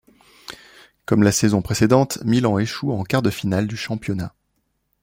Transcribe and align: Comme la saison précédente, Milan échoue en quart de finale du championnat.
Comme 1.05 1.21
la 1.21 1.31
saison 1.31 1.61
précédente, 1.61 2.17
Milan 2.25 2.57
échoue 2.57 2.91
en 2.91 3.03
quart 3.03 3.21
de 3.21 3.29
finale 3.29 3.67
du 3.67 3.77
championnat. 3.77 4.33